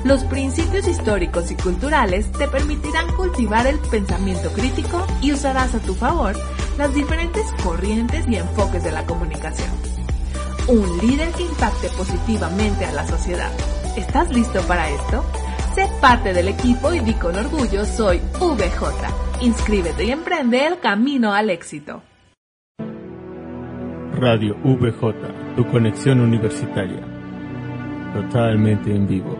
[0.03, 5.95] Los principios históricos y culturales te permitirán cultivar el pensamiento crítico y usarás a tu
[5.95, 6.35] favor
[6.77, 9.69] las diferentes corrientes y enfoques de la comunicación.
[10.67, 13.51] Un líder que impacte positivamente a la sociedad.
[13.95, 15.25] ¿Estás listo para esto?
[15.77, 19.43] Sé parte del equipo y di con orgullo soy VJ.
[19.43, 22.01] Inscríbete y emprende el camino al éxito.
[24.15, 27.03] Radio VJ, tu conexión universitaria.
[28.11, 29.37] Totalmente en vivo.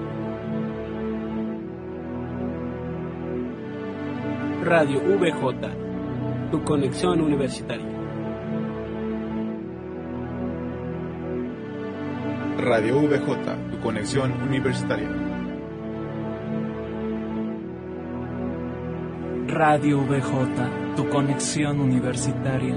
[4.63, 7.87] Radio VJ, tu conexión universitaria.
[12.59, 15.26] Radio VJ, tu conexión universitaria.
[19.57, 22.75] Radio VJ, tu conexión universitaria.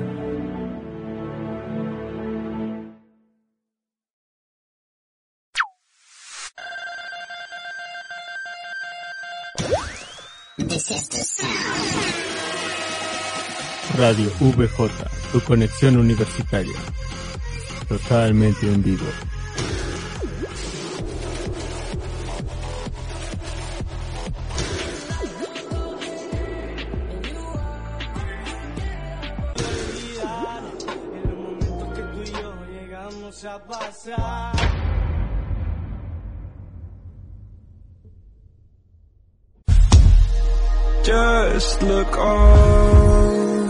[13.98, 14.90] Radio VJ,
[15.32, 16.72] tu conexión universitaria.
[17.90, 19.04] Totalmente en vivo.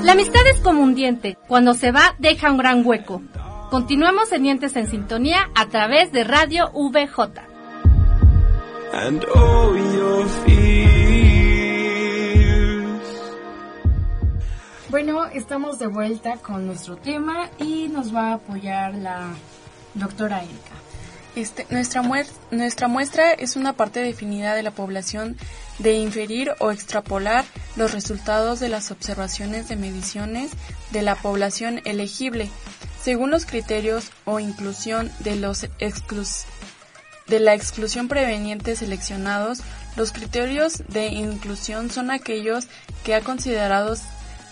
[0.03, 1.39] La amistad es como un diente.
[1.47, 3.23] Cuando se va, deja un gran hueco.
[3.71, 7.41] Continuamos en Dientes en Sintonía a través de Radio VJ.
[14.89, 19.29] Bueno, estamos de vuelta con nuestro tema y nos va a apoyar la
[19.95, 20.75] doctora Erika.
[21.37, 22.03] Este, nuestra,
[22.51, 25.37] nuestra muestra es una parte definida de la población
[25.79, 27.45] de inferir o extrapolar
[27.81, 30.51] los resultados de las observaciones de mediciones
[30.91, 32.51] de la población elegible
[33.03, 36.43] según los criterios o inclusión de los exclus
[37.27, 39.61] de la exclusión preveniente seleccionados,
[39.97, 42.67] los criterios de inclusión son aquellos
[43.03, 43.97] que ha considerado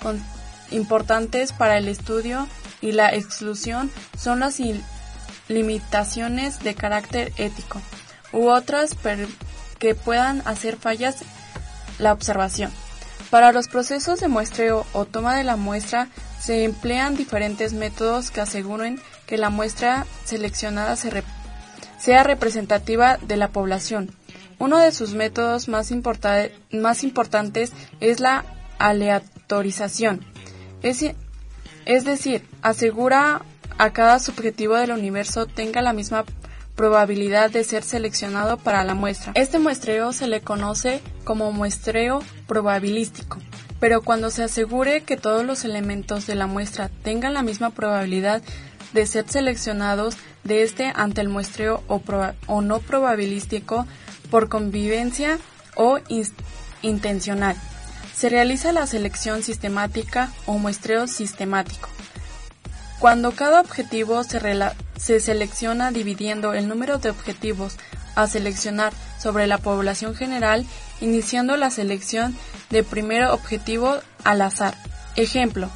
[0.00, 0.24] con-
[0.70, 2.48] importantes para el estudio
[2.80, 4.58] y la exclusión son las
[5.48, 7.82] limitaciones de carácter ético
[8.32, 8.92] u otras
[9.78, 11.16] que puedan hacer fallas
[11.98, 12.70] la observación.
[13.30, 16.08] Para los procesos de muestreo o toma de la muestra
[16.40, 24.10] se emplean diferentes métodos que aseguren que la muestra seleccionada sea representativa de la población.
[24.58, 28.44] Uno de sus métodos más, importa- más importantes es la
[28.78, 30.24] aleatorización,
[30.82, 31.04] es,
[31.84, 33.42] es decir, asegura
[33.76, 36.24] a cada subjetivo del universo tenga la misma
[36.78, 39.32] probabilidad de ser seleccionado para la muestra.
[39.34, 43.38] Este muestreo se le conoce como muestreo probabilístico,
[43.80, 48.42] pero cuando se asegure que todos los elementos de la muestra tengan la misma probabilidad
[48.92, 53.84] de ser seleccionados de este ante el muestreo o, no probabilístico
[54.30, 55.40] por convivencia
[55.74, 55.98] o
[56.82, 57.56] intencional.
[58.14, 61.88] Se realiza la selección sistemática o muestreo sistemático.
[63.00, 64.38] Cuando cada objetivo se,
[64.98, 67.76] se selecciona dividiendo el número de objetivos
[68.14, 70.66] a seleccionar sobre la población general,
[71.00, 72.36] iniciando la selección
[72.70, 74.74] de primer objetivo al azar.
[75.16, 75.70] Ejemplo,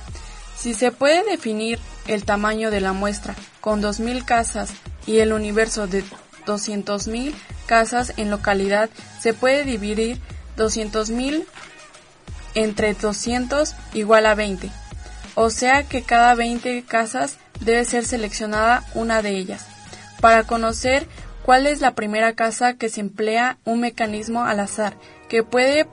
[0.56, 4.70] si se puede definir el tamaño de la muestra con 2.000 casas
[5.06, 6.04] y el universo de
[6.46, 7.32] 200.000
[7.66, 10.20] casas en localidad, se puede dividir
[10.56, 11.44] 200.000
[12.54, 14.70] entre 200 igual a 20.
[15.34, 19.66] O sea que cada 20 casas debe ser seleccionada una de ellas.
[20.20, 21.06] Para conocer
[21.44, 24.94] cuál es la primera casa que se emplea un mecanismo al azar
[25.28, 25.86] que puede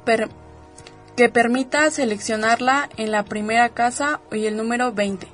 [1.16, 5.28] que permita seleccionarla en la primera casa y el número 20.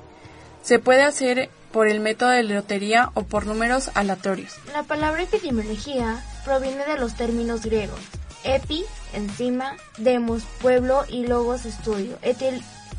[0.62, 4.54] Se puede hacer por el método de lotería o por números aleatorios.
[4.72, 8.00] La palabra epidemiología proviene de los términos griegos
[8.46, 12.18] epi, encima, demos, pueblo y logos, estudio.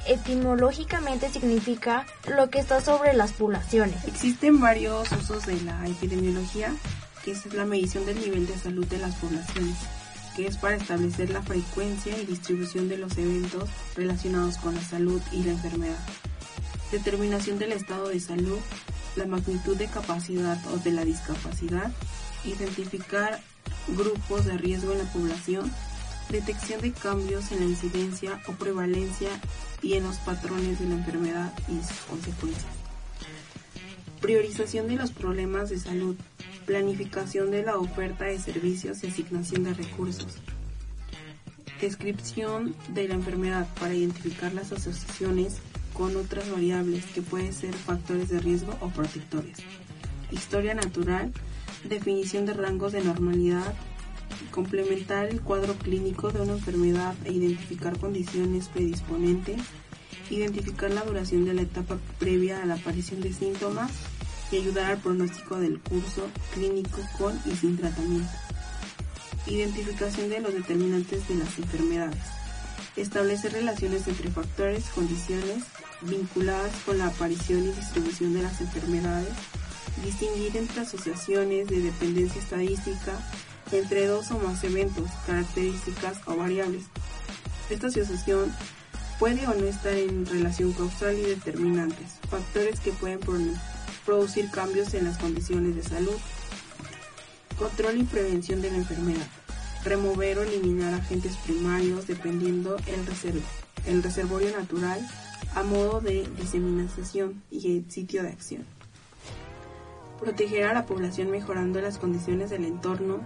[0.08, 4.06] Etimológicamente significa lo que está sobre las poblaciones.
[4.06, 6.74] Existen varios usos de la epidemiología,
[7.24, 9.76] que es la medición del nivel de salud de las poblaciones,
[10.36, 15.22] que es para establecer la frecuencia y distribución de los eventos relacionados con la salud
[15.32, 16.00] y la enfermedad.
[16.92, 18.60] Determinación del estado de salud,
[19.16, 21.92] la magnitud de capacidad o de la discapacidad,
[22.46, 23.42] identificar
[23.90, 25.72] grupos de riesgo en la población,
[26.30, 29.30] detección de cambios en la incidencia o prevalencia
[29.82, 32.66] y en los patrones de la enfermedad y sus consecuencias.
[34.22, 36.16] Priorización de los problemas de salud,
[36.66, 40.38] planificación de la oferta de servicios y asignación de recursos.
[41.80, 45.58] Descripción de la enfermedad para identificar las asociaciones
[45.94, 49.60] con otras variables que pueden ser factores de riesgo o protectores.
[50.32, 51.32] Historia natural,
[51.88, 53.74] definición de rangos de normalidad,
[54.52, 59.62] complementar el cuadro clínico de una enfermedad e identificar condiciones predisponentes,
[60.30, 63.92] identificar la duración de la etapa previa a la aparición de síntomas
[64.52, 68.32] y ayudar al pronóstico del curso clínico con y sin tratamiento.
[69.46, 72.24] Identificación de los determinantes de las enfermedades.
[72.96, 75.64] Establecer relaciones entre factores, condiciones
[76.02, 79.34] vinculadas con la aparición y distribución de las enfermedades.
[80.04, 83.14] Distinguir entre asociaciones de dependencia estadística
[83.72, 86.84] entre dos o más eventos, características o variables.
[87.70, 88.54] Esta asociación
[89.20, 93.38] puede o no estar en relación causal y determinantes, factores que pueden pro-
[94.06, 96.16] producir cambios en las condiciones de salud.
[97.58, 99.28] Control y prevención de la enfermedad.
[99.84, 103.42] Remover o eliminar agentes primarios dependiendo el, reserv-
[103.86, 105.00] el reservorio natural
[105.56, 108.66] a modo de diseminación y el sitio de acción.
[110.20, 113.22] Proteger a la población mejorando las condiciones del entorno,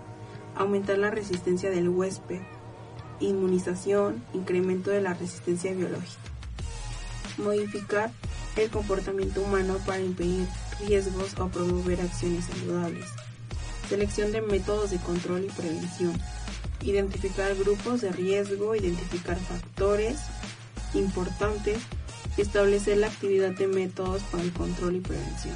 [0.56, 2.42] aumentar la resistencia del huésped,
[3.20, 6.22] inmunización, incremento de la resistencia biológica.
[7.38, 8.12] Modificar
[8.56, 10.48] el comportamiento humano para impedir
[10.80, 13.06] riesgos o promover acciones saludables.
[13.88, 16.14] Selección de métodos de control y prevención.
[16.82, 20.20] Identificar grupos de riesgo, identificar factores
[20.94, 21.80] importantes,
[22.38, 25.56] establecer la actividad de métodos para el control y prevención.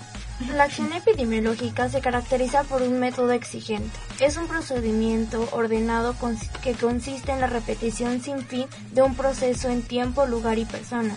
[0.54, 3.98] La acción epidemiológica se caracteriza por un método exigente.
[4.20, 6.14] Es un procedimiento ordenado
[6.62, 11.16] que consiste en la repetición sin fin de un proceso en tiempo, lugar y persona.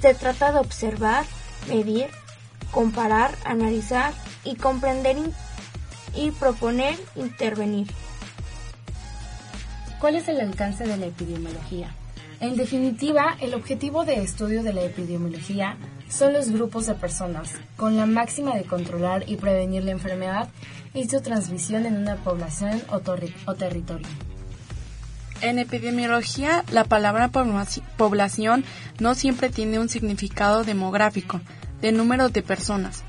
[0.00, 1.24] Se trata de observar,
[1.68, 2.06] medir,
[2.70, 5.16] comparar, analizar y comprender
[6.14, 7.88] y proponer intervenir.
[10.04, 11.94] ¿cuál es el alcance de la epidemiología?
[12.38, 15.78] En definitiva, el objetivo de estudio de la epidemiología
[16.08, 20.48] son los grupos de personas, con la máxima de controlar y prevenir la enfermedad
[20.94, 23.00] y su transmisión en una población o,
[23.54, 24.06] territorio.
[25.40, 27.30] En epidemiología, la palabra
[27.96, 28.64] población
[29.00, 31.40] no siempre tiene un significado demográfico,
[31.80, 33.04] de número de personas.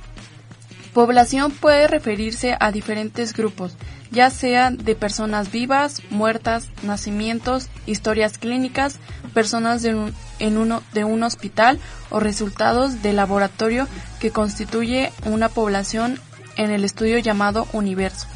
[0.95, 3.75] Población puede referirse a diferentes grupos,
[4.11, 8.99] ya sean de personas vivas, muertas, nacimientos, historias clínicas,
[9.33, 13.89] personas de un, en uno, de un hospital o resultados de laboratorio
[14.21, 16.17] que constituye una población
[16.55, 18.27] en el estudio llamado universo.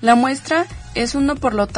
[0.00, 1.68] La muestra es uno por lo,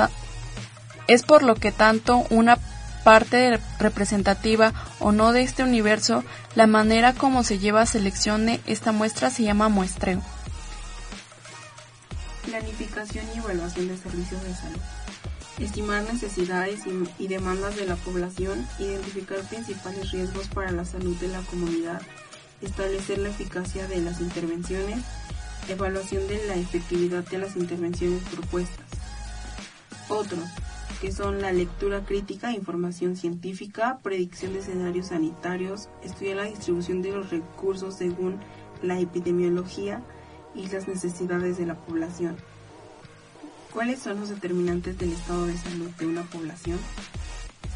[1.06, 2.56] es por lo que tanto una
[3.04, 6.24] parte representativa o no de este universo,
[6.54, 10.22] la manera como se lleva a selección de esta muestra se llama muestreo.
[12.46, 14.80] Planificación y evaluación de servicios de salud.
[15.58, 16.80] Estimar necesidades
[17.18, 22.02] y, demandas de la población, identificar principales riesgos para la salud de la comunidad,
[22.60, 24.98] establecer la eficacia de las intervenciones,
[25.68, 28.86] evaluación de la efectividad de las intervenciones propuestas.
[30.08, 30.48] Otros,
[31.04, 37.12] que son la lectura crítica, información científica, predicción de escenarios sanitarios, estudiar la distribución de
[37.12, 38.40] los recursos según
[38.82, 40.00] la epidemiología
[40.54, 42.36] y las necesidades de la población.
[43.70, 46.78] ¿Cuáles son los determinantes del estado de salud de una población?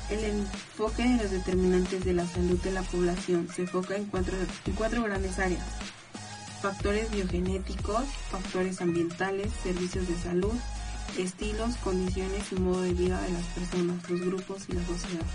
[0.08, 4.38] El enfoque de los determinantes de la salud de la población se enfoca en cuatro,
[4.64, 5.66] en cuatro grandes áreas.
[6.62, 10.54] Factores biogenéticos, factores ambientales, servicios de salud,
[11.16, 15.26] estilos, condiciones y modo de vida de las personas, los grupos y la sociedad.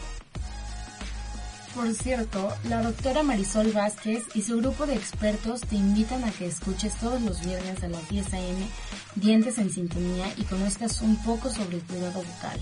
[1.74, 6.46] Por cierto, la doctora Marisol Vázquez y su grupo de expertos te invitan a que
[6.46, 8.68] escuches todos los viernes a las 10 a.m.
[9.16, 12.62] Dientes en Sintonía y conozcas un poco sobre el cuidado bucal.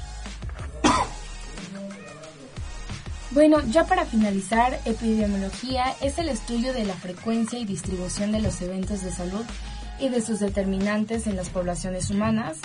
[3.31, 8.61] Bueno, ya para finalizar, epidemiología es el estudio de la frecuencia y distribución de los
[8.61, 9.45] eventos de salud
[9.99, 12.57] y de sus determinantes en las poblaciones humanas,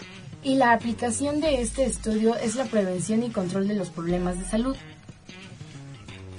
[0.42, 4.44] y la aplicación de este estudio es la prevención y control de los problemas de
[4.44, 4.76] salud.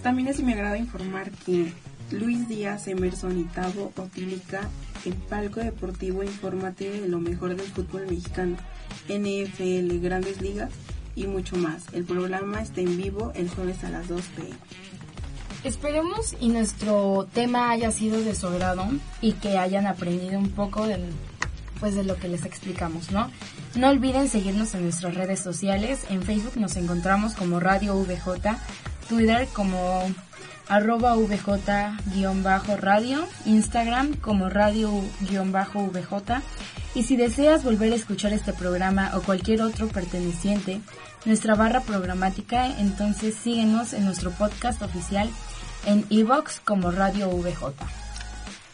[0.01, 1.73] También es mi agrado informar que
[2.11, 4.69] Luis Díaz, Emerson y Tavo Otílica,
[5.05, 8.55] el palco deportivo informate de lo mejor del fútbol mexicano,
[9.09, 10.71] NFL, grandes ligas
[11.15, 11.83] y mucho más.
[11.93, 14.55] El programa está en vivo el jueves a las 2 pm.
[15.63, 18.85] Esperemos y nuestro tema haya sido de su agrado
[19.21, 21.03] y que hayan aprendido un poco del
[21.79, 23.31] pues de lo que les explicamos, ¿no?
[23.75, 26.01] No olviden seguirnos en nuestras redes sociales.
[26.09, 28.57] En Facebook nos encontramos como Radio VJ,
[29.07, 30.03] Twitter como
[30.67, 31.67] arroba VJ-radio,
[33.45, 36.41] Instagram como radio-VJ.
[36.95, 40.81] Y si deseas volver a escuchar este programa o cualquier otro perteneciente,
[41.25, 45.29] nuestra barra programática, entonces síguenos en nuestro podcast oficial
[45.85, 48.06] en iVox como Radio VJ.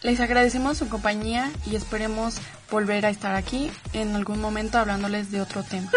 [0.03, 2.35] Les agradecemos su compañía y esperemos
[2.69, 5.89] volver a estar aquí en algún momento hablándoles de otro tema.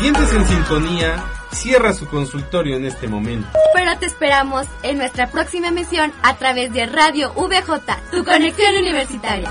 [0.00, 3.48] Dientes en sintonía cierra su consultorio en este momento.
[3.74, 9.50] Pero te esperamos en nuestra próxima emisión a través de Radio VJ, tu conexión universitaria.